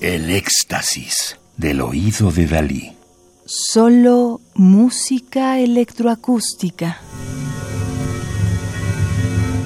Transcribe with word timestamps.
El 0.00 0.30
éxtasis 0.30 1.38
del 1.58 1.82
oído 1.82 2.32
de 2.32 2.46
Dalí. 2.46 2.92
Solo 3.44 4.40
música 4.54 5.58
electroacústica. 5.58 6.96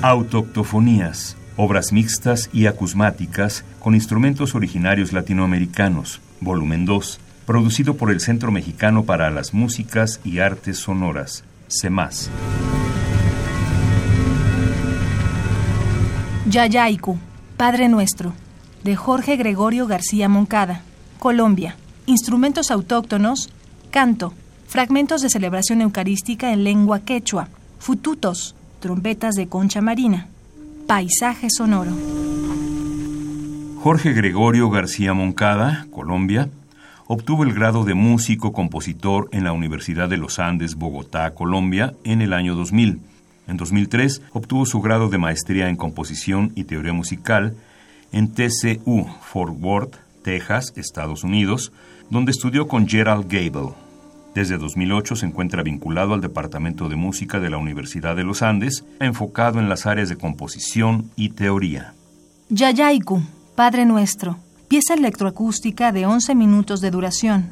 Autoctofonías, 0.02 1.36
obras 1.56 1.92
mixtas 1.92 2.50
y 2.52 2.66
acusmáticas 2.66 3.64
con 3.78 3.94
instrumentos 3.94 4.56
originarios 4.56 5.12
latinoamericanos, 5.12 6.20
volumen 6.40 6.84
2, 6.84 7.20
producido 7.46 7.96
por 7.96 8.10
el 8.10 8.18
Centro 8.18 8.50
Mexicano 8.50 9.04
para 9.04 9.30
las 9.30 9.54
Músicas 9.54 10.20
y 10.24 10.40
Artes 10.40 10.78
Sonoras, 10.78 11.44
CEMAS. 11.68 12.28
Yayaiku, 16.50 17.20
Padre 17.56 17.88
Nuestro, 17.88 18.32
de 18.84 18.96
Jorge 18.96 19.36
Gregorio 19.36 19.86
García 19.86 20.28
Moncada, 20.28 20.82
Colombia. 21.18 21.76
Instrumentos 22.04 22.70
autóctonos, 22.70 23.48
canto, 23.90 24.34
fragmentos 24.68 25.22
de 25.22 25.30
celebración 25.30 25.80
eucarística 25.80 26.52
en 26.52 26.64
lengua 26.64 27.00
quechua, 27.00 27.48
fututos, 27.78 28.54
trompetas 28.80 29.36
de 29.36 29.48
concha 29.48 29.80
marina, 29.80 30.28
paisaje 30.86 31.48
sonoro. 31.48 31.92
Jorge 33.82 34.12
Gregorio 34.12 34.68
García 34.68 35.14
Moncada, 35.14 35.86
Colombia, 35.90 36.50
obtuvo 37.06 37.44
el 37.44 37.54
grado 37.54 37.84
de 37.84 37.94
músico-compositor 37.94 39.30
en 39.32 39.44
la 39.44 39.52
Universidad 39.52 40.10
de 40.10 40.18
los 40.18 40.38
Andes, 40.38 40.74
Bogotá, 40.74 41.30
Colombia, 41.32 41.94
en 42.04 42.20
el 42.20 42.34
año 42.34 42.54
2000. 42.54 43.00
En 43.46 43.56
2003 43.56 44.20
obtuvo 44.32 44.66
su 44.66 44.82
grado 44.82 45.08
de 45.08 45.16
maestría 45.16 45.70
en 45.70 45.76
composición 45.76 46.52
y 46.54 46.64
teoría 46.64 46.92
musical 46.92 47.54
en 48.14 48.28
TCU, 48.28 49.06
Fort 49.20 49.56
Worth, 49.60 49.96
Texas, 50.22 50.72
Estados 50.76 51.24
Unidos, 51.24 51.72
donde 52.10 52.30
estudió 52.30 52.68
con 52.68 52.88
Gerald 52.88 53.26
Gable. 53.28 53.74
Desde 54.34 54.56
2008 54.56 55.16
se 55.16 55.26
encuentra 55.26 55.62
vinculado 55.62 56.14
al 56.14 56.20
Departamento 56.20 56.88
de 56.88 56.96
Música 56.96 57.40
de 57.40 57.50
la 57.50 57.58
Universidad 57.58 58.14
de 58.14 58.24
los 58.24 58.42
Andes, 58.42 58.84
enfocado 59.00 59.58
en 59.58 59.68
las 59.68 59.86
áreas 59.86 60.08
de 60.08 60.16
composición 60.16 61.10
y 61.16 61.30
teoría. 61.30 61.92
Yayaiku, 62.50 63.20
Padre 63.56 63.84
Nuestro, 63.84 64.38
pieza 64.68 64.94
electroacústica 64.94 65.90
de 65.90 66.06
11 66.06 66.34
minutos 66.36 66.80
de 66.80 66.90
duración. 66.90 67.50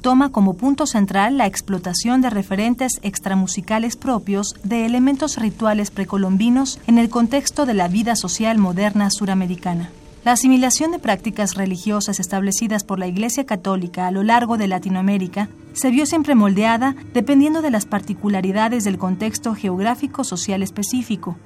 Toma 0.00 0.30
como 0.30 0.54
punto 0.54 0.86
central 0.86 1.38
la 1.38 1.46
explotación 1.46 2.20
de 2.20 2.30
referentes 2.30 2.92
extramusicales 3.02 3.96
propios 3.96 4.54
de 4.62 4.86
elementos 4.86 5.36
rituales 5.36 5.90
precolombinos 5.90 6.78
en 6.86 6.98
el 6.98 7.10
contexto 7.10 7.66
de 7.66 7.74
la 7.74 7.88
vida 7.88 8.14
social 8.14 8.58
moderna 8.58 9.10
suramericana. 9.10 9.90
La 10.24 10.32
asimilación 10.32 10.92
de 10.92 10.98
prácticas 10.98 11.54
religiosas 11.54 12.20
establecidas 12.20 12.84
por 12.84 12.98
la 12.98 13.06
Iglesia 13.08 13.44
Católica 13.44 14.06
a 14.06 14.10
lo 14.10 14.22
largo 14.22 14.56
de 14.56 14.68
Latinoamérica 14.68 15.48
se 15.72 15.90
vio 15.90 16.06
siempre 16.06 16.34
moldeada 16.34 16.94
dependiendo 17.12 17.60
de 17.60 17.70
las 17.70 17.86
particularidades 17.86 18.84
del 18.84 18.98
contexto 18.98 19.54
geográfico 19.54 20.22
social 20.24 20.62
específico. 20.62 21.36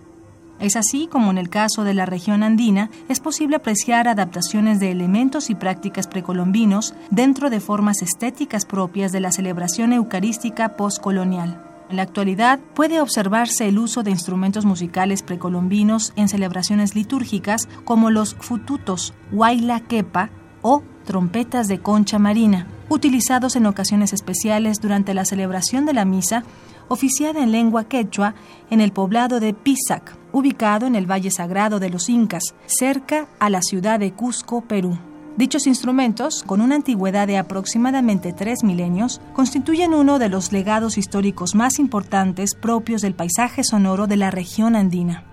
Es 0.63 0.77
así 0.77 1.09
como 1.09 1.33
en 1.33 1.39
el 1.39 1.49
caso 1.49 1.83
de 1.83 1.93
la 1.93 2.07
región 2.07 2.45
andina 2.45 2.89
es 3.09 3.19
posible 3.19 3.57
apreciar 3.57 4.07
adaptaciones 4.07 4.79
de 4.79 4.93
elementos 4.93 5.51
y 5.51 5.57
prácticas 5.57 6.07
precolombinos 6.07 6.95
dentro 7.11 7.51
de 7.51 7.59
formas 7.59 8.01
estéticas 8.01 8.65
propias 8.65 9.11
de 9.11 9.19
la 9.19 9.33
celebración 9.33 9.93
eucarística 9.93 10.77
postcolonial. 10.77 11.61
En 11.91 11.97
la 11.97 12.05
actualidad 12.05 12.61
puede 12.75 13.01
observarse 13.01 13.67
el 13.67 13.77
uso 13.77 14.05
de 14.05 14.13
instrumentos 14.13 14.65
musicales 14.65 15.25
precolombinos 15.25 16.13
en 16.15 16.29
celebraciones 16.29 16.95
litúrgicas 16.95 17.69
como 17.85 18.11
los 18.11 18.37
fututos, 18.37 19.15
huayla 19.33 19.81
quepa 19.81 20.31
o 20.63 20.85
trompetas 21.05 21.67
de 21.67 21.81
concha 21.81 22.21
marina, 22.21 22.69
utilizados 22.89 23.57
en 23.57 23.67
ocasiones 23.67 24.13
especiales 24.13 24.81
durante 24.81 25.13
la 25.13 25.25
celebración 25.25 25.87
de 25.87 25.95
la 25.95 26.05
misa 26.05 26.45
oficiada 26.87 27.43
en 27.43 27.51
lengua 27.51 27.83
quechua 27.83 28.37
en 28.71 28.81
el 28.81 28.93
poblado 28.93 29.41
de 29.41 29.55
Pisac, 29.55 30.22
ubicado 30.33 30.87
en 30.87 30.97
el 30.97 31.11
Valle 31.11 31.31
Sagrado 31.31 31.79
de 31.79 31.91
los 31.91 32.09
Incas, 32.09 32.55
cerca 32.67 33.29
a 33.39 33.51
la 33.51 33.63
ciudad 33.63 34.01
de 34.01 34.13
Cusco, 34.13 34.63
Perú. 34.63 34.99
Dichos 35.37 35.67
instrumentos, 35.67 36.43
con 36.47 36.61
una 36.61 36.75
antigüedad 36.75 37.27
de 37.27 37.39
aproximadamente 37.39 38.35
tres 38.35 38.63
milenios, 38.63 39.21
constituyen 39.33 39.95
uno 39.95 40.19
de 40.19 40.29
los 40.29 40.53
legados 40.53 40.99
históricos 40.99 41.55
más 41.55 41.79
importantes 41.79 42.55
propios 42.55 43.01
del 43.01 43.15
paisaje 43.15 43.65
sonoro 43.65 44.07
de 44.07 44.17
la 44.17 44.31
región 44.31 44.77
andina. 44.77 45.25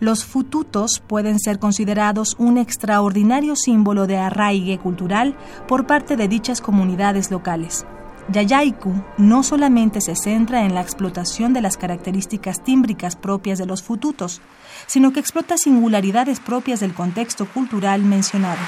Los 0.00 0.24
fututos 0.24 1.02
pueden 1.06 1.38
ser 1.38 1.58
considerados 1.58 2.36
un 2.38 2.58
extraordinario 2.58 3.54
símbolo 3.54 4.06
de 4.06 4.16
arraigue 4.16 4.78
cultural 4.78 5.36
por 5.68 5.86
parte 5.86 6.16
de 6.16 6.26
dichas 6.26 6.60
comunidades 6.60 7.30
locales. 7.30 7.86
Yayaiku 8.32 8.92
no 9.18 9.42
solamente 9.42 10.00
se 10.00 10.16
centra 10.16 10.64
en 10.64 10.74
la 10.74 10.80
explotación 10.80 11.52
de 11.52 11.60
las 11.60 11.76
características 11.76 12.62
tímbricas 12.64 13.16
propias 13.16 13.58
de 13.58 13.66
los 13.66 13.82
fututos, 13.82 14.40
sino 14.86 15.12
que 15.12 15.20
explota 15.20 15.58
singularidades 15.58 16.40
propias 16.40 16.80
del 16.80 16.94
contexto 16.94 17.46
cultural 17.46 18.02
mencionado. 18.02 18.60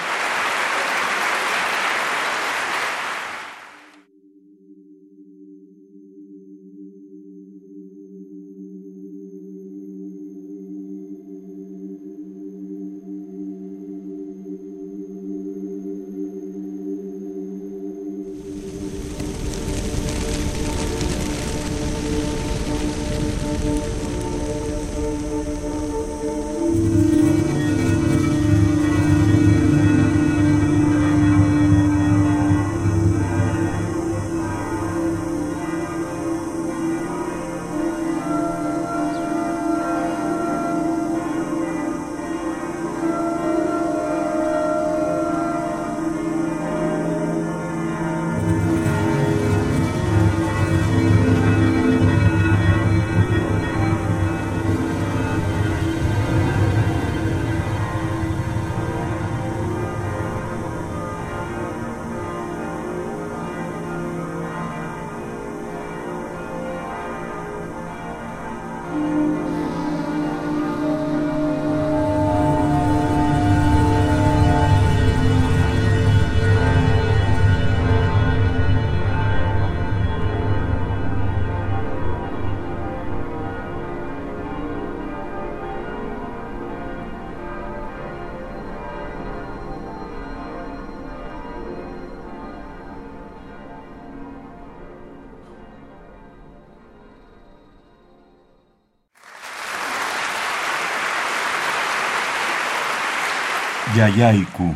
Yayaiku, 103.96 104.74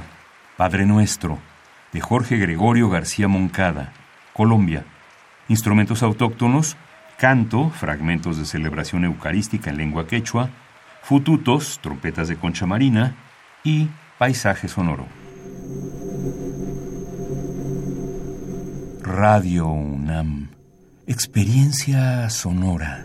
Padre 0.57 0.87
Nuestro, 0.87 1.39
de 1.93 2.01
Jorge 2.01 2.39
Gregorio 2.39 2.89
García 2.89 3.29
Moncada, 3.29 3.93
Colombia. 4.33 4.87
Instrumentos 5.47 6.03
autóctonos, 6.03 6.79
canto, 7.19 7.69
fragmentos 7.69 8.39
de 8.39 8.47
celebración 8.47 9.05
eucarística 9.05 9.69
en 9.69 9.77
lengua 9.77 10.07
quechua, 10.07 10.49
fututos, 11.03 11.81
trompetas 11.83 12.29
de 12.29 12.37
concha 12.37 12.65
marina 12.65 13.15
y 13.63 13.89
paisaje 14.17 14.69
sonoro. 14.69 15.05
Radio 19.03 19.67
UNAM, 19.67 20.49
experiencia 21.07 22.31
sonora. 22.31 23.05